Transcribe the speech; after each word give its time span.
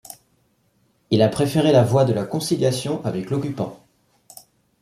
Il 1.11 1.21
a 1.21 1.29
préféré 1.29 1.71
la 1.71 1.83
voie 1.83 2.05
de 2.05 2.11
la 2.13 2.23
conciliation 2.25 3.05
avec 3.05 3.29
l'occupant. 3.29 3.85